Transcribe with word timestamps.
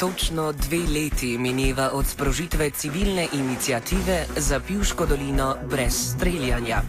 Točno 0.00 0.52
dve 0.52 0.78
leti 0.78 1.38
mineva 1.38 1.90
od 1.92 2.06
sprožitve 2.06 2.70
civilne 2.70 3.28
inicijative 3.32 4.26
za 4.36 4.60
Pivško 4.60 5.06
dolino 5.06 5.56
brez 5.70 5.94
streljanja. 6.16 6.82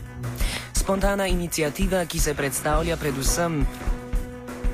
Spontana 0.74 1.28
inicijativa, 1.28 2.06
ki 2.06 2.20
se 2.20 2.34
predstavlja 2.34 2.98
predvsem 2.98 3.68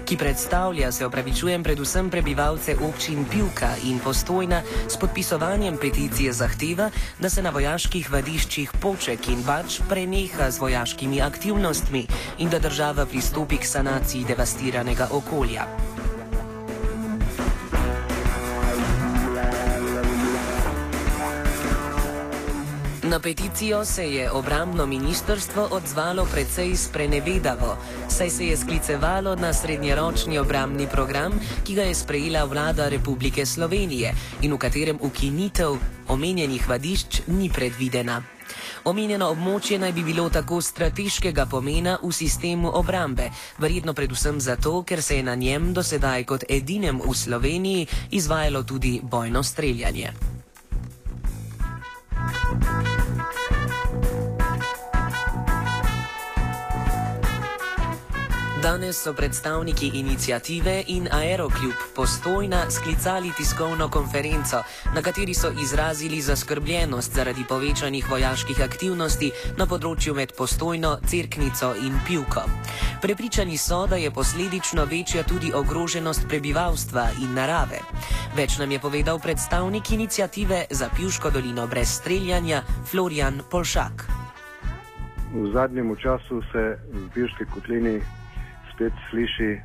ki 0.06 0.18
predstavlja, 0.18 0.92
se 0.92 1.06
opravičujem, 1.06 1.64
predvsem 1.64 2.10
prebivalce 2.10 2.78
občin 2.90 3.26
Pivka 3.26 3.74
in 3.84 4.00
Postojna, 4.00 4.62
s 4.88 4.98
podpisovanjem 4.98 5.78
peticije 5.78 6.34
zahteva, 6.34 6.90
da 7.20 7.30
se 7.30 7.42
na 7.42 7.50
vojaških 7.50 8.12
vadiščih 8.12 8.72
Poček 8.82 9.28
in 9.28 9.44
Bač 9.44 9.82
preneha 9.90 10.52
z 10.52 10.60
vojaškimi 10.60 11.22
aktivnostmi 11.22 12.08
in 12.38 12.50
da 12.50 12.60
država 12.60 13.06
pristopi 13.06 13.58
k 13.58 13.66
sanaciji 13.66 14.26
devastiranega 14.30 15.10
okolja. 15.12 15.68
Na 23.08 23.20
peticijo 23.20 23.86
se 23.86 24.14
je 24.14 24.32
obramno 24.32 24.86
ministrstvo 24.86 25.68
odzvalo 25.72 26.28
precej 26.32 26.76
sprenevedavo, 26.76 27.78
saj 28.10 28.30
se 28.30 28.48
je 28.48 28.58
sklicevalo 28.58 29.36
na 29.36 29.54
srednjeročni 29.54 30.38
obramni 30.38 30.88
program, 30.92 31.40
ki 31.64 31.76
ga 31.76 31.82
je 31.82 31.96
sprejela 31.96 32.44
vlada 32.44 32.90
Republike 32.90 33.46
Slovenije 33.46 34.14
in 34.42 34.54
v 34.54 34.58
katerem 34.58 34.98
ukinitev 35.02 35.78
omenjenih 36.08 36.70
vadišč 36.70 37.22
ni 37.28 37.50
predvidena. 37.50 38.24
Omenjeno 38.84 39.32
območje 39.32 39.80
naj 39.80 39.92
bi 39.92 40.04
bilo 40.04 40.30
tako 40.30 40.62
strateškega 40.62 41.46
pomena 41.46 41.98
v 42.04 42.12
sistemu 42.12 42.72
obrambe, 42.76 43.30
verjetno 43.58 43.94
predvsem 43.94 44.42
zato, 44.42 44.84
ker 44.84 45.02
se 45.02 45.16
je 45.16 45.24
na 45.24 45.36
njem 45.36 45.74
dosedaj 45.74 46.24
kot 46.24 46.44
edinem 46.50 47.00
v 47.00 47.16
Sloveniji 47.16 47.88
izvajalo 48.12 48.64
tudi 48.64 49.00
bojno 49.04 49.44
streljanje. 49.44 50.37
Danes 58.68 59.04
so 59.04 59.14
predstavniki 59.14 59.92
inicijative 59.94 60.84
in 60.88 61.08
Aerokljub 61.12 61.74
postojna 61.96 62.70
sklicali 62.70 63.32
tiskovno 63.38 63.90
konferenco, 63.90 64.58
na 64.96 65.02
kateri 65.02 65.34
so 65.34 65.52
izrazili 65.64 66.22
zaskrbljenost 66.22 67.16
zaradi 67.16 67.46
povečanih 67.50 68.10
vojaških 68.12 68.60
aktivnosti 68.64 69.32
na 69.58 69.68
področju 69.72 70.16
med 70.16 70.34
postojno, 70.38 70.98
crknico 71.08 71.70
in 71.80 71.96
pivko. 72.08 72.44
Prepričani 73.02 73.56
so, 73.58 73.86
da 73.88 73.96
je 73.96 74.12
posledično 74.12 74.86
večja 74.86 75.24
tudi 75.24 75.54
ogroženost 75.56 76.28
prebivalstva 76.28 77.08
in 77.24 77.40
narave. 77.40 77.80
Več 78.36 78.60
nam 78.60 78.72
je 78.72 78.84
povedal 78.84 79.24
predstavnik 79.24 79.92
inicijative 79.92 80.66
za 80.70 80.92
Pivško 80.98 81.32
dolino 81.32 81.68
brez 81.68 81.96
streljanja 82.02 82.64
Florian 82.92 83.42
Polšak. 83.52 84.08
V 85.34 85.52
zadnjem 85.56 85.96
času 85.96 86.44
se 86.52 86.70
v 86.92 87.10
Pivški 87.16 87.48
kotlini 87.56 88.00
spet 88.78 88.94
sliši 89.10 89.52
eh, 89.52 89.62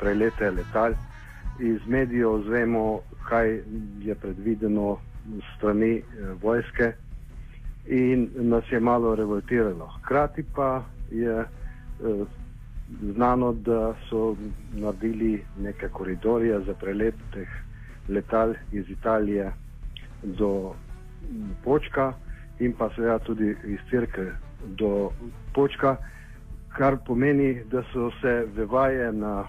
prelete 0.00 0.50
letal. 0.50 0.92
Iz 1.60 1.80
medijev 1.86 2.42
zvemo, 2.44 3.00
kaj 3.28 3.60
je 4.00 4.14
predvideno 4.14 4.96
strani 5.56 5.96
eh, 5.96 6.02
vojske 6.42 6.92
in 7.86 8.28
nas 8.34 8.64
je 8.70 8.80
malo 8.80 9.14
revoltiralo. 9.14 9.86
Hkrati 9.86 10.44
pa 10.54 10.84
je 11.10 11.38
eh, 11.40 11.46
znano, 13.14 13.52
da 13.52 13.94
so 14.08 14.36
naredili 14.72 15.44
neke 15.60 15.88
koridorje 15.88 16.60
za 16.60 16.74
prelet 16.74 17.14
teh 17.32 17.48
letal 18.08 18.54
iz 18.72 18.90
Italije 18.90 19.52
do 20.22 20.74
Počka 21.64 22.12
in 22.58 22.72
pa 22.72 22.90
seveda 22.94 23.18
tudi 23.18 23.56
iz 23.64 23.78
Cirke 23.90 24.26
do 24.66 25.10
Počka 25.54 25.96
kar 26.76 26.96
pomeni, 27.06 27.62
da 27.70 27.82
so 27.92 28.10
se 28.20 28.46
v 28.54 28.66
vaje 28.66 29.12
na 29.12 29.44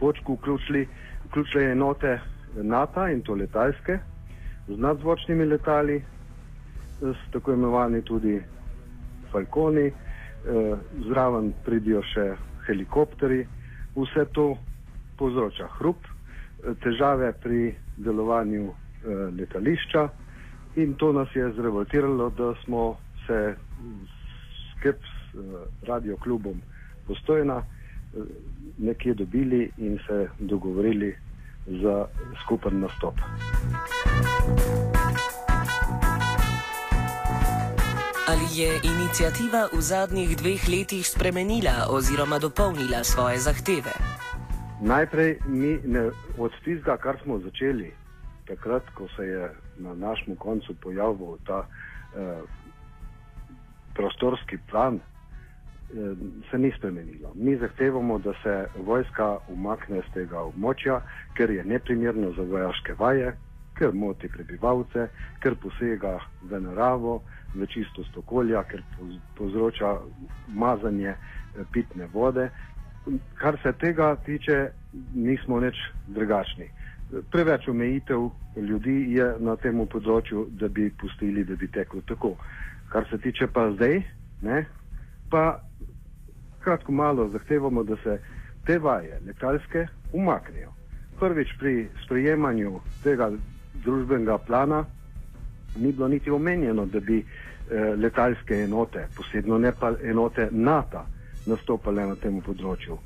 počku 0.00 0.34
vključili, 0.34 0.88
vključili 1.28 1.64
enote 1.64 2.20
NATO 2.54 3.06
in 3.08 3.22
to 3.22 3.34
letalske 3.34 3.98
z 4.68 4.76
nadzvočnimi 4.78 5.44
letali, 5.44 6.02
s 7.00 7.30
tako 7.32 7.52
imenovani 7.52 8.02
tudi 8.02 8.40
Falconi, 9.32 9.86
eh, 9.86 9.92
zraven 11.08 11.52
pridijo 11.64 12.02
še 12.02 12.34
helikopteri, 12.66 13.46
vse 13.96 14.24
to 14.32 14.56
povzroča 15.18 15.68
hrup, 15.78 15.96
eh, 16.04 16.74
težave 16.82 17.32
pri 17.42 17.74
delovanju 17.96 18.68
eh, 18.68 18.74
letališča 19.40 20.08
in 20.76 20.94
to 20.94 21.12
nas 21.12 21.28
je 21.34 21.52
zrevoltiralo, 21.52 22.30
da 22.30 22.54
smo 22.64 22.96
se 23.26 23.54
skrb 24.78 25.17
radio 25.82 26.16
klubom 26.16 26.62
postojna 27.06 27.62
eh, 27.62 28.20
nekje 28.78 29.14
dobili 29.14 29.70
in 29.76 29.98
se 30.06 30.28
dogovorili 30.38 31.16
za 31.66 32.06
skupen 32.42 32.80
nastop. 32.80 33.14
Ali 38.28 38.60
je 38.60 38.80
inicijativa 38.84 39.68
v 39.72 39.80
zadnjih 39.80 40.36
dveh 40.36 40.68
letih 40.68 41.06
spremenila 41.06 41.88
oziroma 41.90 42.38
dopolnila 42.38 43.04
svoje 43.04 43.38
zahteve? 43.38 43.92
Najprej 44.80 45.38
mi 45.46 45.78
ne, 45.84 46.10
od 46.38 46.52
tistega, 46.64 46.96
kar 46.96 47.16
smo 47.22 47.38
začeli, 47.38 47.92
takrat, 48.46 48.82
ko 48.94 49.08
se 49.16 49.22
je 49.22 49.54
na 49.78 49.94
našem 49.94 50.36
koncu 50.36 50.74
pojavil 50.80 51.36
ta 51.46 51.66
eh, 52.16 52.42
prostorski 53.94 54.58
plan, 54.70 55.00
se 56.50 56.58
ni 56.58 56.72
spremenilo. 56.76 57.32
Mi 57.34 57.56
zahtevamo, 57.56 58.18
da 58.18 58.32
se 58.42 58.66
vojska 58.84 59.38
umakne 59.48 60.02
z 60.08 60.14
tega 60.14 60.42
območja, 60.44 61.00
ker 61.36 61.50
je 61.50 61.64
neprimerno 61.64 62.32
za 62.36 62.42
vojaške 62.42 62.94
vaje, 62.98 63.32
ker 63.78 63.94
moti 63.94 64.28
prebivalce, 64.28 65.08
ker 65.40 65.56
posega 65.62 66.18
v 66.50 66.60
naravo, 66.60 67.22
v 67.54 67.66
čistost 67.72 68.16
okolja, 68.16 68.64
ker 68.68 68.82
povzroča 69.38 69.96
mazanje 70.48 71.14
eh, 71.14 71.64
pitne 71.72 72.08
vode. 72.12 72.50
Kar 73.40 73.56
se 73.62 73.72
tega 73.80 74.16
tiče, 74.26 74.68
nismo 75.14 75.60
nič 75.60 75.78
drugačni. 76.06 76.68
Preveč 77.32 77.68
omejitev 77.68 78.28
ljudi 78.56 79.14
je 79.14 79.28
na 79.40 79.56
tem 79.56 79.80
področju, 79.88 80.48
da 80.60 80.68
bi 80.68 80.90
pustili, 81.00 81.44
da 81.44 81.56
bi 81.56 81.70
teklo 81.72 82.02
tako. 82.04 82.34
Kar 82.92 83.08
se 83.08 83.16
tiče 83.18 83.48
pa 83.52 83.70
zdaj, 83.72 84.02
ne, 84.44 84.66
pa 85.30 85.60
kratko 86.60 86.92
malo 86.92 87.28
zahtevamo, 87.28 87.82
da 87.82 87.96
se 87.96 88.18
te 88.66 88.78
vaje 88.78 89.20
letalske 89.26 89.86
umaknejo. 90.12 90.72
Prvič 91.20 91.48
pri 91.58 91.88
sprejemanju 92.04 92.80
tega 93.02 93.30
družbenega 93.84 94.38
plana 94.38 94.84
ni 95.76 95.92
bilo 95.92 96.08
niti 96.08 96.30
omenjeno, 96.30 96.86
da 96.86 97.00
bi 97.00 97.18
eh, 97.18 97.94
letalske 97.96 98.54
enote, 98.54 99.06
posebno 99.16 99.58
ne 99.58 99.72
pa 99.72 99.92
enote 100.02 100.48
NATO, 100.50 101.04
nastopale 101.46 102.06
na 102.06 102.16
tem 102.16 102.40
področju. 102.42 102.98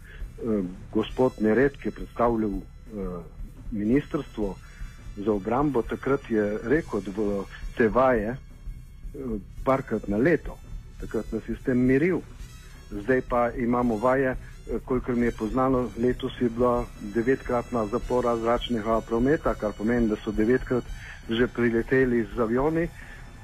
Eh, 0.43 0.65
gospod 0.93 1.39
Nered, 1.41 1.79
ki 1.79 1.89
je 1.89 1.97
predstavljal 2.01 2.59
eh, 2.59 3.17
ministrstvo 3.71 4.55
za 5.17 5.33
obrambo, 5.33 5.83
takrat 5.83 6.31
je 6.31 6.59
rekel, 6.65 7.01
da 7.01 7.13
bodo 7.17 7.45
te 7.77 7.89
vaje 7.89 8.35
eh, 8.35 8.39
parkrat 9.65 10.09
na 10.09 10.17
leto, 10.17 10.59
takrat 11.03 11.33
nas 11.33 11.49
je 11.49 11.57
s 11.59 11.67
tem 11.67 11.79
miril 11.79 12.23
zdaj 12.93 13.21
pa 13.29 13.51
imamo 13.51 13.97
vaje, 13.97 14.31
eh, 14.31 14.79
kolikor 14.85 15.17
mi 15.17 15.27
je 15.27 15.33
poznano, 15.33 15.91
letos 15.99 16.33
je 16.41 16.49
bila 16.49 16.85
devetkratna 17.01 17.87
zapora 17.87 18.37
zračnega 18.37 19.01
prometa, 19.01 19.55
kar 19.55 19.73
pomeni, 19.79 20.09
da 20.09 20.17
so 20.17 20.33
devetkrat 20.33 20.85
že 21.29 21.47
prileteli 21.47 22.27
z 22.35 22.41
avioni, 22.41 22.89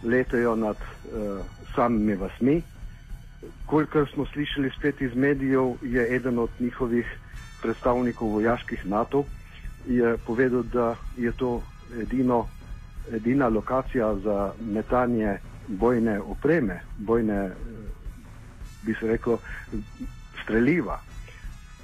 letajo 0.02 0.56
nad 0.56 0.76
uh, 0.76 1.38
samimi 1.74 2.14
vasmi. 2.14 2.62
Kolikor 3.66 4.08
smo 4.14 4.26
slišali 4.26 4.70
spet 4.78 5.00
iz 5.00 5.14
medijev, 5.14 5.74
je 5.82 6.16
eden 6.16 6.38
od 6.38 6.50
njihovih 6.60 7.06
predstavnikov 7.62 8.28
vojaških 8.28 8.86
NATO 8.86 9.24
povedal, 10.26 10.62
da 10.62 10.96
je 11.16 11.32
to 11.32 11.62
edino, 12.00 12.48
edina 13.12 13.48
lokacija 13.48 14.14
za 14.14 14.52
metanje 14.60 15.38
bojne 15.68 16.20
opreme, 16.20 16.80
bojne 16.98 17.46
uh, 17.46 17.52
bi 18.82 18.94
se 19.00 19.06
rekel, 19.06 19.36
streljiva. 20.42 21.00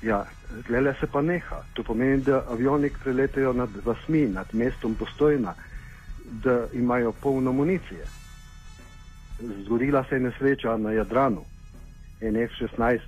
Ja, 0.03 0.25
le 0.69 0.95
se 1.01 1.07
pa 1.07 1.23
neha. 1.23 1.63
To 1.73 1.83
pomeni, 1.83 2.23
da 2.23 2.45
avioni 2.51 2.91
preletajo 3.05 3.53
nad 3.53 3.71
vasmi, 3.85 4.27
nad 4.29 4.47
mestom 4.53 4.95
postojna, 4.95 5.55
da 6.45 6.67
imajo 6.73 7.13
polno 7.13 7.53
municije. 7.53 8.05
Zgorila 9.65 10.05
se 10.09 10.15
je 10.15 10.21
nesreča 10.21 10.77
na 10.77 10.93
Jadranu. 10.93 11.45
En 12.21 12.37
F-16 12.37 13.01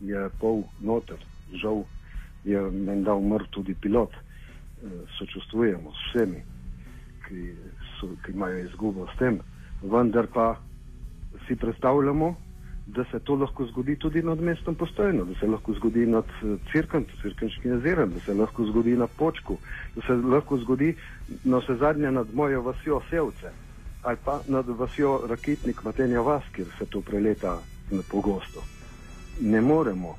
je 0.00 0.28
pol 0.40 0.62
noter, 0.80 1.18
žal 1.52 1.84
je 2.44 2.60
menda 2.70 3.14
umrl 3.14 3.44
tudi 3.50 3.74
pilot. 3.74 4.10
sočustvujemo 5.18 5.92
s 5.92 6.08
vsemi, 6.08 6.42
ki, 7.28 7.54
so, 8.00 8.08
ki 8.24 8.32
imajo 8.32 8.58
izgubo 8.58 9.06
s 9.14 9.18
tem, 9.18 9.40
vendar 9.82 10.26
pa 10.32 10.56
si 11.46 11.56
predstavljamo, 11.56 12.34
da 12.86 13.04
se 13.04 13.18
to 13.18 13.34
lahko 13.34 13.66
zgodi 13.66 13.96
tudi 13.96 14.22
nad 14.22 14.40
mestom 14.40 14.74
postojno, 14.74 15.24
da 15.24 15.34
se 15.34 15.46
lahko 15.46 15.72
zgodi 15.72 16.06
nad 16.06 16.24
eh, 16.24 16.56
crkvem, 16.72 17.04
crkvenškim 17.22 17.72
jezerem, 17.72 18.10
da 18.10 18.20
se 18.20 18.34
lahko 18.34 18.66
zgodi 18.66 18.96
na 18.96 19.06
počku, 19.06 19.56
da 19.96 20.02
se 20.06 20.12
lahko 20.12 20.58
zgodi 20.58 20.94
na 21.44 21.58
vse 21.58 21.74
zadnje 21.74 22.10
nad 22.10 22.34
mojo 22.34 22.62
vasjo 22.62 23.00
Sevce 23.10 23.50
ali 24.02 24.16
pa 24.24 24.40
nad 24.48 24.68
vasjo 24.68 25.20
Rakitnik 25.28 25.84
Matenja 25.84 26.20
Vas, 26.20 26.42
kjer 26.52 26.66
se 26.78 26.86
to 26.86 27.00
preleta 27.00 27.58
pogosto. 28.10 28.62
Ne 29.40 29.60
moremo 29.60 30.14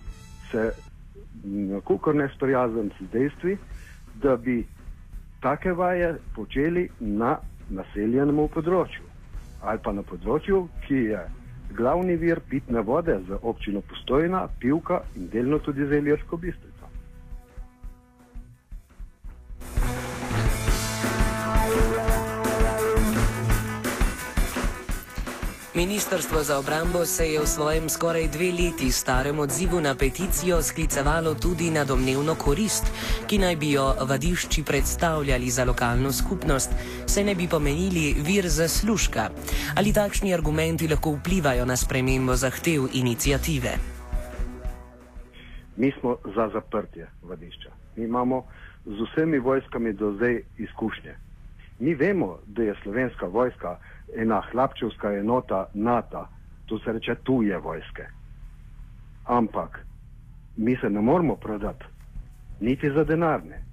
se 0.52 0.72
nakukor 1.44 2.16
ne 2.16 2.30
sprijazniti 2.36 3.06
z 3.06 3.12
dejstvi, 3.12 3.58
da 4.22 4.36
bi 4.38 4.66
take 5.40 5.72
vaje 5.72 6.18
počeli 6.36 6.90
na 7.00 7.38
naseljenem 7.70 8.48
področju 8.48 9.07
ali 9.62 9.80
pa 9.84 9.92
na 9.92 10.04
področju, 10.06 10.68
ki 10.86 11.04
je 11.12 11.22
glavni 11.78 12.16
vir 12.16 12.40
pitne 12.50 12.82
vode 12.82 13.20
za 13.28 13.40
občino 13.42 13.82
Postojna, 13.82 14.48
Pivka 14.60 15.02
in 15.16 15.30
delno 15.34 15.60
tudi 15.60 15.86
za 15.86 15.96
Iljersko 15.96 16.38
bistvo. 16.38 16.77
Ministrstvo 25.78 26.44
za 26.44 26.58
obrambo 26.60 27.06
se 27.06 27.26
je 27.34 27.40
v 27.40 27.46
svojem 27.46 27.90
skoraj 27.90 28.28
dve 28.34 28.50
leti 28.50 28.90
starem 28.92 29.40
odzivu 29.40 29.78
na 29.82 29.94
peticijo 29.96 30.62
sklicevalo 30.62 31.36
tudi 31.36 31.70
na 31.70 31.86
domnevno 31.86 32.34
korist, 32.36 32.90
ki 33.30 33.38
naj 33.38 33.56
bi 33.56 33.72
jo 33.72 33.86
vadišči 34.10 34.64
predstavljali 34.64 35.50
za 35.50 35.66
lokalno 35.66 36.12
skupnost, 36.12 36.74
se 37.06 37.24
ne 37.24 37.36
bi 37.36 37.48
pomenili 37.48 38.16
vir 38.26 38.50
zaslužka. 38.50 39.30
Ali 39.78 39.94
takšni 39.94 40.34
argumenti 40.34 40.88
lahko 40.88 41.14
vplivajo 41.20 41.66
na 41.66 41.78
spremembo 41.78 42.34
zahtev 42.36 42.90
inicijative? 42.94 43.78
Mi 45.78 45.94
smo 46.00 46.18
za 46.36 46.50
zaprtje 46.54 47.06
vadišča. 47.22 47.70
Mi 47.96 48.04
imamo 48.04 48.46
z 48.86 48.98
vsemi 49.06 49.40
vojskami 49.40 49.94
do 49.94 50.12
zdaj 50.18 50.42
izkušnje. 50.58 51.14
Mi 51.80 51.94
vemo, 51.96 52.40
da 52.48 52.64
je 52.64 52.76
slovenska 52.84 53.26
vojska 53.26 53.78
ena 54.16 54.42
hlapčevska 54.52 55.14
enota 55.14 55.68
NATO, 55.74 56.28
to 56.66 56.80
se 56.80 56.94
reče 56.94 57.16
tuje 57.24 57.58
vojske. 57.58 58.06
Ampak 59.26 59.86
mi 60.58 60.76
se 60.76 60.90
ne 60.90 61.02
moramo 61.02 61.36
prodati, 61.36 61.86
niti 62.60 62.92
za 62.92 63.04
denarne. 63.04 63.64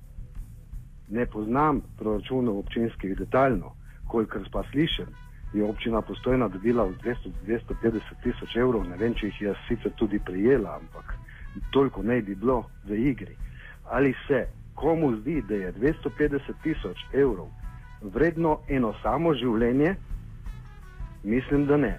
Ne 1.09 1.27
poznam 1.27 1.81
proračunov 1.99 2.59
občinskih 2.59 3.17
detaljno, 3.19 3.73
kolikor 4.09 4.49
pa 4.53 4.63
slišim, 4.71 5.07
je 5.55 5.65
občina 5.65 6.01
postojna 6.03 6.49
dobila 6.49 6.89
200, 7.05 7.31
250 7.47 8.01
tisoč 8.23 8.57
evrov, 8.57 8.85
ne 8.89 8.97
vem, 8.97 9.15
če 9.15 9.27
jih 9.27 9.41
je 9.41 9.55
sicer 9.69 9.93
tudi 9.97 10.19
prijela, 10.19 10.79
ampak 10.81 11.15
toliko 11.71 12.03
ne 12.03 12.23
bi 12.23 12.35
bilo 12.35 12.65
v 12.85 12.99
igri. 13.11 13.37
Ali 13.91 14.15
se 14.27 14.47
komu 14.75 15.17
zdi, 15.17 15.43
da 15.49 15.55
je 15.55 15.73
250 15.73 16.53
tisoč 16.63 16.99
evrov 17.13 17.49
vredno 18.03 18.59
eno 18.69 18.95
samo 19.03 19.35
življenje, 19.35 19.95
Mislim, 21.25 21.67
da 21.67 21.77
ne. 21.77 21.95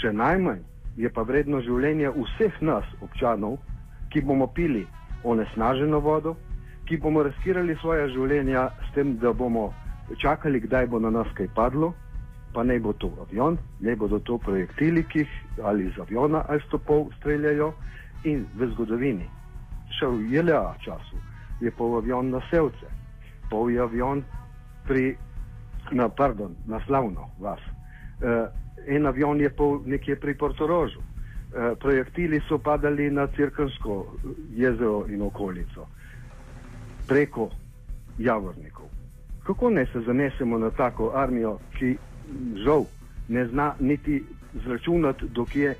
Še 0.00 0.10
najmanj 0.12 0.64
je 0.98 1.10
pa 1.12 1.22
vredno 1.22 1.60
življenje 1.62 2.10
vseh 2.16 2.56
nas, 2.60 2.86
občanov, 3.04 3.58
ki 4.10 4.22
bomo 4.26 4.48
pili 4.50 4.82
onesnaženo 5.24 6.00
vodo, 6.00 6.34
ki 6.88 6.98
bomo 7.02 7.22
riskirali 7.26 7.76
svoje 7.80 8.08
življenja 8.14 8.68
s 8.88 8.94
tem, 8.94 9.14
da 9.22 9.32
bomo 9.32 9.68
čakali, 10.22 10.60
kdaj 10.60 10.88
bo 10.90 11.00
na 11.02 11.10
nas 11.10 11.30
kaj 11.38 11.48
padlo, 11.54 11.92
pa 12.54 12.64
ne 12.64 12.78
bo 12.80 12.92
to 12.98 13.12
avion, 13.22 13.58
ne 13.80 13.94
bodo 13.96 14.18
to 14.18 14.38
projektili, 14.42 15.04
ki 15.04 15.24
jih 15.24 15.62
ali 15.62 15.86
iz 15.90 15.98
aviona 16.02 16.44
ali 16.48 16.62
stopov 16.66 17.10
streljajo. 17.20 17.72
In 18.26 18.42
v 18.58 18.66
zgodovini, 18.72 19.26
še 19.98 20.08
v 20.10 20.32
JLA 20.32 20.74
času, 20.82 21.20
je 21.60 21.70
pol 21.70 21.98
avion 22.00 22.32
na 22.32 22.40
Sevce, 22.50 22.88
pol 23.52 23.70
je 23.70 23.78
avion 23.84 24.24
pri, 24.88 25.12
na, 25.92 26.08
pardon, 26.08 26.56
na 26.66 26.80
Slavno 26.88 27.28
vas 27.38 27.62
en 28.86 29.06
avion 29.06 29.40
je 29.40 29.50
pol 29.50 29.80
nekje 29.86 30.16
pri 30.16 30.34
Portorožu. 30.34 30.98
Uh, 30.98 31.78
projektili 31.78 32.40
so 32.48 32.58
padali 32.58 33.10
na 33.10 33.26
Cirkansko 33.26 34.16
jezero 34.56 35.06
in 35.08 35.22
okolico, 35.22 35.86
preko 37.08 37.50
javornikov. 38.18 38.86
Kako 39.46 39.70
ne 39.70 39.86
se 39.86 40.00
zanesemo 40.00 40.58
na 40.58 40.70
tako 40.70 41.12
armijo, 41.14 41.58
ki 41.78 41.96
žal 42.64 42.84
ne 43.28 43.46
zna 43.46 43.74
niti 43.80 44.24
zračunati, 44.64 45.28
dokje, 45.28 45.74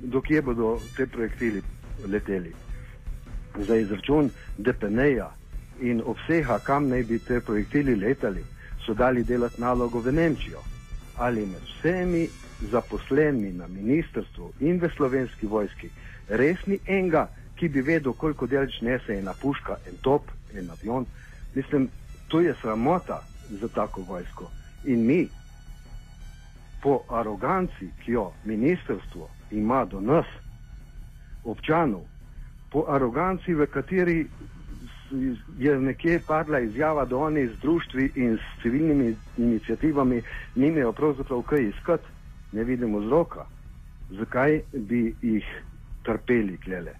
dokje 0.00 0.42
bodo 0.42 0.78
te 0.96 1.06
projektili 1.06 1.62
leteli. 2.08 2.52
Za 3.58 3.76
izračun 3.76 4.30
DPN-ja 4.58 5.30
in 5.80 6.02
obsega, 6.06 6.58
kam 6.58 6.88
naj 6.88 7.02
bi 7.02 7.18
te 7.18 7.40
projektili 7.40 7.94
letali, 7.94 8.44
so 8.86 8.94
dali 8.94 9.24
delati 9.24 9.60
nalogo 9.60 10.00
v 10.00 10.12
Nemčijo. 10.12 10.62
Ali 11.18 11.46
med 11.46 11.62
vsemi 11.62 12.28
zaposlenimi 12.70 13.52
na 13.52 13.66
ministrstvu 13.68 14.52
in 14.60 14.80
v 14.80 14.90
slovenski 14.96 15.46
vojski 15.46 15.90
res 16.28 16.66
ni 16.66 16.78
enega, 16.86 17.28
ki 17.56 17.68
bi 17.68 17.82
vedel, 17.82 18.12
koliko 18.12 18.46
delč 18.46 18.80
nese 18.82 19.18
ena 19.18 19.34
puška, 19.40 19.76
en 19.88 19.98
top, 20.02 20.30
en 20.54 20.70
avion. 20.70 21.06
Mislim, 21.54 21.88
to 22.28 22.40
je 22.40 22.54
sramota 22.60 23.22
za 23.50 23.68
tako 23.68 24.02
vojsko. 24.08 24.50
In 24.84 25.06
mi, 25.06 25.28
po 26.82 27.00
aroganci, 27.08 27.90
ki 28.04 28.12
jo 28.12 28.32
ministrstvo 28.44 29.28
ima 29.50 29.84
do 29.84 30.00
nas, 30.00 30.26
občanov, 31.44 32.02
po 32.72 32.84
aroganci, 32.88 33.54
v 33.54 33.66
kateri 33.66 34.26
je 35.58 35.80
nekje 35.80 36.20
padla 36.26 36.60
izjava, 36.60 37.04
da 37.04 37.16
oni 37.16 37.46
z 37.48 37.60
društvi 37.62 38.12
in 38.14 38.38
s 38.38 38.62
civilnimi 38.62 39.16
inicijativami 39.38 40.22
nimajo 40.54 40.92
pravzaprav 40.92 41.42
kaj 41.42 41.68
iskati, 41.68 42.04
ne 42.52 42.64
vidimo 42.64 42.98
vzroka. 42.98 43.46
Zakaj 44.10 44.60
bi 44.72 45.14
jih 45.22 45.44
trpeli 46.02 46.58
klele? 46.58 46.92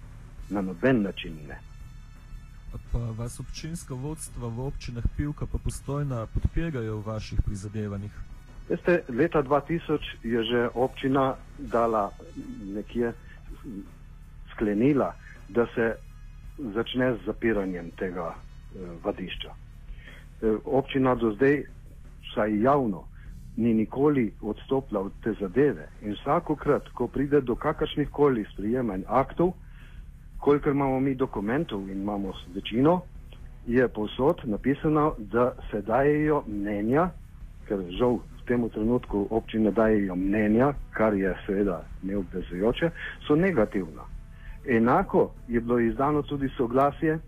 Na 0.49 0.61
noben 0.61 1.01
način 1.01 1.33
ne. 1.47 1.57
Pa 2.91 2.99
vas 3.17 3.39
občinska 3.39 3.93
vodstva 3.93 4.47
v 4.47 4.59
občinah 4.59 5.03
Pivka 5.17 5.45
pa 5.45 5.57
postojna 5.57 6.25
podpirajo 6.25 6.97
v 6.97 7.05
vaših 7.05 7.39
prizadevanjih? 7.45 8.11
Veste, 8.69 9.03
leta 9.09 9.43
2000 9.43 9.99
je 10.23 10.43
že 10.43 10.69
občina 10.73 11.35
dala 11.57 12.11
nekje 12.73 13.13
sklenila, 14.51 15.13
da 15.49 15.65
se 15.75 15.95
začne 16.57 17.13
z 17.13 17.25
zapiranjem 17.25 17.91
tega 17.99 18.33
eh, 18.35 18.79
vadišča. 19.03 19.51
Eh, 19.51 20.55
občina 20.65 21.15
do 21.15 21.31
zdaj, 21.31 21.63
vsaj 22.31 22.61
javno, 22.61 23.03
ni 23.57 23.73
nikoli 23.73 24.31
odstopila 24.41 25.01
od 25.01 25.11
te 25.23 25.33
zadeve 25.39 25.87
in 26.01 26.13
vsakokrat, 26.13 26.89
ko 26.93 27.07
pride 27.07 27.41
do 27.41 27.55
kakršnih 27.55 28.09
koli 28.11 28.45
sprijemanj 28.53 29.03
aktov, 29.07 29.53
kolikor 30.39 30.71
imamo 30.71 30.99
mi 30.99 31.15
dokumentov 31.15 31.89
in 31.89 32.01
imamo 32.01 32.33
večino, 32.55 33.01
je 33.67 33.87
povsod 33.87 34.41
napisano, 34.43 35.15
da 35.17 35.55
se 35.71 35.81
dajejo 35.81 36.43
mnenja, 36.47 37.09
ker 37.67 37.79
žal 37.97 38.19
v 38.19 38.45
tem 38.47 38.69
trenutku 38.69 39.27
občine 39.29 39.71
dajejo 39.71 40.15
mnenja, 40.15 40.73
kar 40.91 41.13
je 41.13 41.33
seveda 41.45 41.81
neobvezujoče, 42.03 42.89
so 43.27 43.35
negativna. 43.35 44.05
Enako 44.67 45.31
je 45.47 45.61
bilo 45.61 45.79
izdano 45.79 46.21
tudi 46.21 46.49
soglasje 46.57 47.11
eh, 47.11 47.19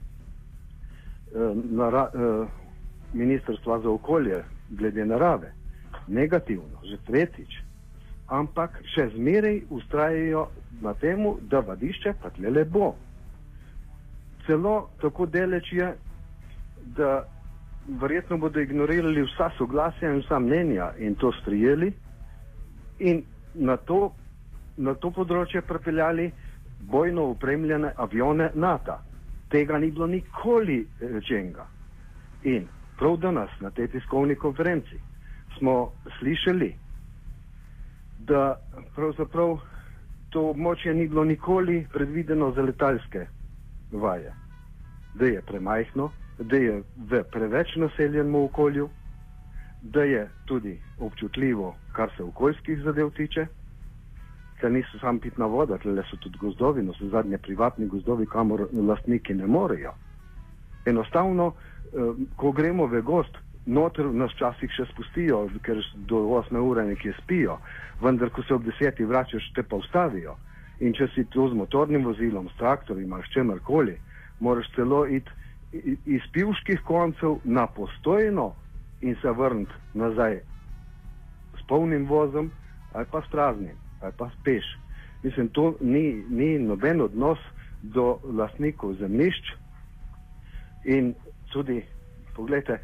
nara, 1.71 2.09
eh, 2.13 2.47
Ministrstva 3.13 3.79
za 3.79 3.89
okolje 3.89 4.43
glede 4.69 5.05
narave. 5.05 5.53
Negativno, 6.07 6.81
že 6.83 6.97
tretjič. 7.07 7.55
Ampak 8.27 8.81
še 8.95 9.09
zmeraj 9.15 9.61
ustrajajo 9.69 10.47
na 10.81 10.93
tem, 10.93 11.23
da 11.41 11.59
vadišče 11.59 12.13
pa 12.21 12.29
tle 12.29 12.49
le 12.51 12.65
bo. 12.65 12.95
Celo 14.45 14.89
tako 15.01 15.25
deleč 15.25 15.71
je, 15.71 15.93
da 16.97 17.23
verjetno 17.87 18.37
bodo 18.37 18.59
ignorirali 18.59 19.23
vsa 19.23 19.49
soglasja 19.57 20.11
in 20.11 20.19
vsa 20.19 20.39
mnenja 20.39 20.91
in 20.99 21.15
to 21.15 21.31
strijeli 21.41 21.93
in 22.99 23.23
na 23.53 23.77
to, 23.77 24.11
na 24.77 24.93
to 24.93 25.11
področje 25.11 25.61
prepeljali 25.61 26.31
bojno 26.79 27.25
upremljene 27.25 27.91
avione 27.97 28.51
NATO. 28.53 28.97
Tega 29.49 29.77
ni 29.77 29.91
bilo 29.91 30.07
nikoli 30.07 30.87
rečenega. 30.99 31.65
In 32.43 32.67
prav 32.99 33.17
danes 33.17 33.49
na 33.59 33.71
tej 33.71 33.87
tiskovni 33.87 34.35
konferenci 34.35 34.99
smo 35.57 35.91
slišali, 36.19 36.73
da 38.19 38.55
pravzaprav 38.95 39.57
to 40.29 40.49
območje 40.49 40.93
ni 40.93 41.07
bilo 41.07 41.23
nikoli 41.23 41.87
predvideno 41.93 42.51
za 42.51 42.61
letalske 42.61 43.27
vaje. 43.91 44.33
da 45.17 45.25
je 45.25 45.41
premajhno, 45.41 46.11
da 46.39 46.57
je 46.57 46.73
v 47.09 47.23
preveč 47.31 47.75
naseljenem 47.75 48.35
okolju, 48.35 48.89
da 49.81 50.03
je 50.03 50.29
tudi 50.45 50.75
občutljivo, 50.99 51.75
kar 51.93 52.09
se 52.17 52.23
okoljskih 52.23 52.79
zadev 52.83 53.09
tiče, 53.11 53.47
ker 54.59 54.71
niso 54.71 54.99
samo 54.99 55.19
pitna 55.19 55.45
voda, 55.45 55.77
tle 55.77 56.03
so 56.09 56.17
tudi 56.17 56.37
gozdovi, 56.41 56.83
no 56.83 56.93
so 56.93 57.09
zadnje 57.09 57.37
privatni 57.37 57.87
gozdovi, 57.87 58.25
kamor 58.25 58.67
lastniki 58.73 59.33
ne 59.33 59.47
morejo. 59.47 59.93
Enostavno, 60.85 61.51
eh, 61.53 62.25
ko 62.35 62.51
gremo 62.51 62.87
v 62.87 63.01
gost, 63.01 63.37
noter 63.65 64.05
nas 64.05 64.33
včasih 64.33 64.71
še 64.71 64.85
spustijo, 64.91 65.47
ker 65.61 65.81
do 66.09 66.23
8 66.39 66.61
ure 66.63 66.85
nekje 66.85 67.13
spijo, 67.21 67.59
vendar 68.01 68.29
ko 68.29 68.43
se 68.43 68.53
ob 68.53 68.63
10 68.63 69.05
vračaš, 69.05 69.51
te 69.55 69.63
pa 69.63 69.75
ustavijo. 69.75 70.37
In 70.79 70.93
če 70.93 71.07
si 71.15 71.25
tu 71.25 71.49
z 71.49 71.57
motornim 71.57 72.05
vozilom, 72.05 72.49
s 72.49 72.57
traktorjem 72.57 73.13
ali 73.13 73.23
s 73.23 73.33
čemarkoli, 73.33 73.97
moraš 74.39 74.69
celo 74.75 75.05
iti 75.05 75.31
iz 76.05 76.21
pivških 76.33 76.81
koncev 76.85 77.41
na 77.43 77.67
postojno 77.67 78.53
in 79.01 79.15
se 79.21 79.31
vrniti 79.31 79.73
nazaj 79.93 80.39
s 81.57 81.67
polnim 81.67 82.05
vozom 82.07 82.51
ali 82.93 83.05
pa 83.11 83.21
s 83.21 83.29
praznim 83.31 83.75
ali 84.01 84.13
pa 84.17 84.29
speš. 84.39 84.65
Mislim, 85.23 85.47
to 85.47 85.73
ni, 85.81 86.23
ni 86.29 86.59
noben 86.59 87.01
odnos 87.01 87.39
do 87.81 88.19
lastnikov 88.23 88.93
zemljišč 88.93 89.51
in 90.85 91.13
tudi, 91.51 91.81
pogledajte, 92.35 92.79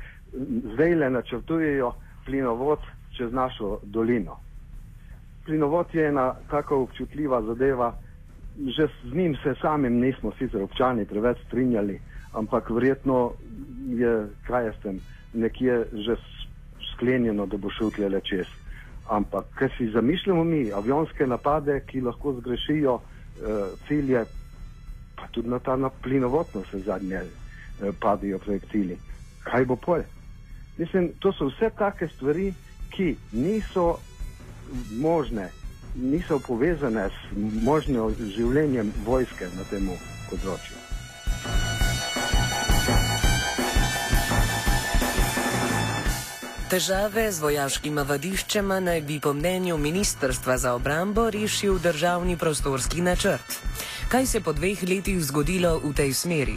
zdaj 0.73 0.95
le 0.95 1.09
načrtujejo 1.09 1.93
plinovod 2.25 2.79
čez 3.17 3.33
našo 3.33 3.79
dolino. 3.83 4.39
Plinovod 5.45 5.87
je 5.93 6.07
ena 6.07 6.33
tako 6.49 6.81
občutljiva 6.83 7.41
zadeva, 7.41 7.93
že 8.77 8.87
z 9.03 9.13
njim 9.15 9.35
se 9.43 9.55
samim 9.61 9.99
nismo 9.99 10.31
sicer 10.37 10.61
občani 10.61 11.05
preveč 11.05 11.37
strinjali, 11.47 11.99
ampak 12.33 12.69
verjetno 12.69 13.31
je, 13.87 14.27
kaj 14.47 14.65
jaz 14.65 14.75
tem, 14.83 14.99
nekje 15.33 15.85
že 15.93 16.15
sklenjeno, 16.93 17.45
da 17.45 17.57
bo 17.57 17.69
šel 17.69 17.91
tle 17.91 18.09
le 18.09 18.21
čez. 18.21 18.62
Ampak, 19.09 19.45
ker 19.59 19.71
si 19.77 19.89
zamišljamo 19.91 20.43
mi 20.43 20.71
avionske 20.71 21.27
napade, 21.27 21.81
ki 21.87 22.01
lahko 22.01 22.33
zgrešijo 22.39 22.99
eh, 22.99 23.73
cilje, 23.87 24.25
pa 25.15 25.27
tudi 25.31 25.49
na 25.49 25.59
ta 25.59 25.89
plinovod, 26.01 26.47
se 26.71 26.79
zadnje 26.79 27.15
eh, 27.15 27.91
padijo 27.99 28.39
projektili. 28.39 28.97
Kaj 29.43 29.65
bo 29.65 29.75
pol? 29.75 30.01
Mislim, 30.77 31.11
to 31.19 31.33
so 31.33 31.45
vse 31.51 31.69
take 31.77 32.07
stvari, 32.07 32.53
ki 32.89 33.15
niso 33.31 33.97
možne, 34.99 35.49
niso 35.95 36.39
povezane 36.39 37.09
s 37.09 37.35
možnim 37.63 38.15
življenjem 38.35 38.93
vojske 39.05 39.49
na 39.57 39.67
tem 39.69 39.89
področju. 40.29 40.92
Težave 46.73 47.27
z 47.29 47.37
vojaškima 47.37 48.01
vadiščema 48.09 48.79
naj 48.81 49.01
bi 49.05 49.19
po 49.21 49.29
mnenju 49.37 49.75
Ministrstva 49.77 50.55
za 50.57 50.71
obrambo 50.73 51.27
rešil 51.29 51.75
državni 51.77 52.33
prostorski 52.37 53.03
načrt. 53.05 53.59
Kaj 54.09 54.25
se 54.25 54.39
po 54.41 54.55
dveh 54.57 54.81
letih 54.81 55.19
zgodilo 55.21 55.75
v 55.83 55.91
tej 55.93 56.15
smeri? 56.17 56.55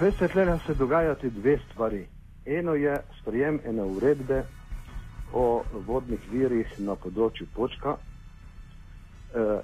Veste, 0.00 0.26
tle 0.32 0.58
se 0.66 0.74
dogajati 0.74 1.30
dve 1.30 1.54
stvari. 1.68 2.00
Eno 2.46 2.74
je 2.74 2.96
sprejem 3.20 3.60
ene 3.64 3.86
uredbe 3.86 4.42
o 5.32 5.62
vodnih 5.86 6.26
virih 6.32 6.74
na 6.78 6.98
področju 6.98 7.46
Počka, 7.54 7.94
eh, 7.94 9.62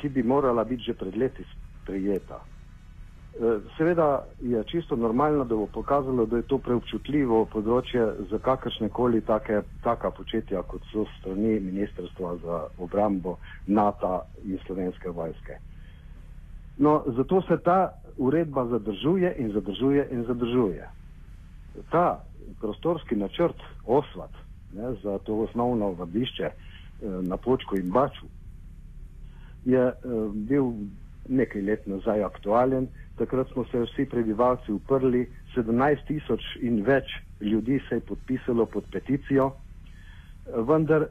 ki 0.00 0.08
bi 0.08 0.22
morala 0.22 0.64
biti 0.64 0.88
že 0.88 0.94
pred 0.94 1.20
leti 1.20 1.44
sprejeta. 1.82 2.40
Eh, 3.30 3.60
seveda 3.76 4.24
je 4.40 4.64
čisto 4.64 4.96
normalno, 4.96 5.44
da 5.44 5.54
bo 5.54 5.66
pokazalo, 5.66 6.26
da 6.26 6.36
je 6.36 6.48
to 6.50 6.58
preobčutljivo 6.58 7.44
področje 7.52 8.04
za 8.30 8.38
kakršne 8.38 8.88
koli 8.88 9.20
take, 9.20 9.62
taka 9.84 10.10
početja, 10.10 10.62
kot 10.62 10.82
so 10.92 11.06
strani 11.18 11.60
Ministrstva 11.60 12.36
za 12.44 12.62
obrambo, 12.78 13.38
NATO 13.66 14.22
in 14.44 14.58
slovenske 14.66 15.10
vojske. 15.10 15.58
No, 16.78 17.02
zato 17.16 17.42
se 17.48 17.58
ta 17.64 17.92
uredba 18.16 18.66
zadržuje 18.66 19.34
in 19.38 19.52
zadržuje 19.52 20.08
in 20.10 20.24
zadržuje 20.24 20.88
ta 21.90 22.24
prostorski 22.60 23.16
načrt 23.16 23.56
Osvat 23.86 24.30
ne, 24.72 24.94
za 25.02 25.18
to 25.18 25.34
osnovno 25.34 25.92
vadišče 25.92 26.44
eh, 26.44 26.54
na 27.22 27.36
Počku 27.36 27.76
in 27.76 27.90
Baču 27.90 28.26
je 29.64 29.80
eh, 29.80 29.94
bil 30.32 30.64
nekaj 31.28 31.62
let 31.62 31.86
nazaj 31.86 32.24
aktualen. 32.24 32.88
Takrat 33.20 33.50
smo 33.52 33.64
se 33.68 33.80
vsi 33.84 34.06
prebivalci 34.08 34.72
uprli, 34.72 35.26
17 35.56 36.06
tisoč 36.08 36.44
in 36.64 36.78
več 36.86 37.10
ljudi 37.40 37.76
se 37.88 37.98
je 37.98 38.00
podpisalo 38.00 38.64
pod 38.66 38.86
peticijo, 38.92 39.50
vendar 40.70 41.04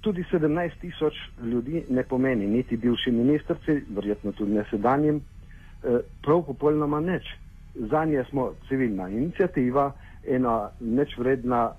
tudi 0.00 0.24
17 0.32 0.80
tisoč 0.80 1.14
ljudi 1.44 1.82
ne 1.90 2.02
pomeni 2.02 2.46
niti 2.46 2.76
bivši 2.76 3.12
ministrci, 3.12 3.82
verjetno 3.90 4.32
tudi 4.32 4.52
ne 4.56 4.64
sedanjim, 4.70 5.20
eh, 5.20 5.98
prav 6.22 6.42
popolnoma 6.46 7.00
nič. 7.00 7.28
Za 7.74 8.04
nje 8.04 8.24
smo 8.30 8.52
civilna 8.68 9.08
inicijativa, 9.08 9.90
ena 10.26 10.70
nečvredna 10.80 11.72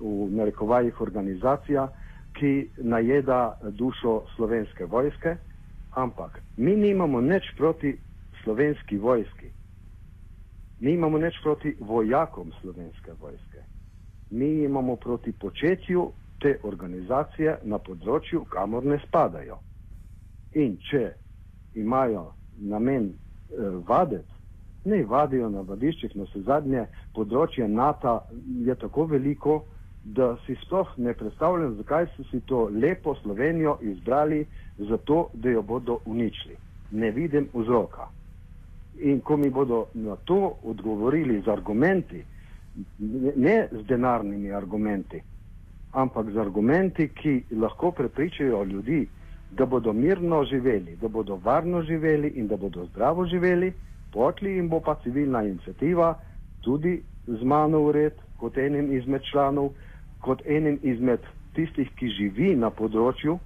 v 0.00 0.30
narekovajih 0.30 1.00
organizacija, 1.00 1.88
ki 2.32 2.54
najeda 2.78 3.42
dušo 3.70 4.22
slovenske 4.36 4.84
vojske, 4.84 5.36
ampak 5.94 6.40
mi 6.56 6.76
nimamo 6.76 7.20
nič 7.20 7.52
proti 7.56 7.96
slovenski 8.48 8.98
vojski. 8.98 9.46
Mi 10.80 10.92
imamo 10.92 11.18
nič 11.18 11.34
proti 11.42 11.76
vojakom 11.80 12.52
slovenske 12.60 13.12
vojske. 13.20 13.60
Mi 14.30 14.64
imamo 14.64 14.96
proti 14.96 15.32
početju 15.32 16.12
te 16.40 16.58
organizacije 16.62 17.58
na 17.62 17.78
področju, 17.78 18.44
kamor 18.48 18.84
ne 18.84 18.96
spadajo. 19.04 19.58
In 20.54 20.78
če 20.90 21.12
imajo 21.74 22.32
namen 22.56 23.10
eh, 23.12 23.56
vadeti 23.88 24.32
ne 24.84 25.04
vadijo 25.04 25.50
na 25.50 25.60
vadiščih, 25.60 26.14
no 26.16 26.24
se 26.32 26.40
zadnje 26.46 26.86
področje 27.12 27.68
NATO 27.68 28.22
je 28.64 28.74
tako 28.80 29.04
veliko, 29.12 29.64
da 30.04 30.36
si 30.46 30.56
sploh 30.64 30.94
ne 30.96 31.12
predstavljam, 31.12 31.74
zakaj 31.82 32.06
so 32.14 32.24
si 32.30 32.40
to 32.48 32.68
lepo 32.72 33.12
Slovenijo 33.20 33.76
izbrali, 33.82 34.46
zato 34.78 35.26
da 35.34 35.50
jo 35.50 35.62
bodo 35.62 35.98
uničili. 36.06 36.56
Ne 36.90 37.10
vidim 37.10 37.50
vzroka. 37.52 38.08
In 39.00 39.20
ko 39.20 39.36
mi 39.36 39.50
bodo 39.50 39.86
na 39.94 40.16
to 40.24 40.56
odgovorili 40.64 41.42
z 41.42 41.48
argumenti, 41.48 42.24
ne 43.36 43.68
z 43.72 43.84
denarnimi 43.86 44.50
argumenti, 44.52 45.22
ampak 45.92 46.30
z 46.30 46.36
argumenti, 46.36 47.08
ki 47.08 47.44
lahko 47.50 47.90
prepričajo 47.90 48.64
ljudi, 48.64 49.06
da 49.50 49.66
bodo 49.66 49.92
mirno 49.92 50.44
živeli, 50.44 50.96
da 50.96 51.08
bodo 51.08 51.36
varno 51.44 51.82
živeli 51.82 52.28
in 52.28 52.46
da 52.48 52.56
bodo 52.56 52.84
zdravo 52.84 53.26
živeli, 53.26 53.72
potli 54.12 54.56
in 54.58 54.68
bo 54.68 54.80
pa 54.80 54.94
civilna 55.02 55.42
inicijativa 55.42 56.14
tudi 56.60 57.02
z 57.26 57.42
mano 57.42 57.80
ured 57.80 58.12
kot 58.36 58.58
enim 58.58 58.92
izmed 58.96 59.22
članov, 59.30 59.70
kot 60.20 60.42
enim 60.46 60.78
izmed 60.82 61.20
tistih, 61.54 61.90
ki 61.98 62.08
živi 62.08 62.54
na 62.56 62.70
področju, 62.70 63.38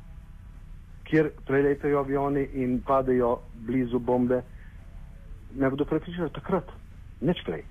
kjer 1.08 1.30
preletajo 1.46 2.00
avioni 2.02 2.44
in 2.54 2.80
padejo 2.86 3.38
blizu 3.66 3.98
bombe, 3.98 4.42
ne 5.54 5.70
bodo 5.70 5.84
prepričali 5.84 6.30
takrat, 6.30 6.68
neč 7.20 7.42
prej. 7.46 7.64